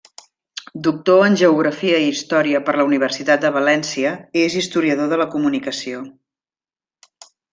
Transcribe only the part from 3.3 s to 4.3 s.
de València,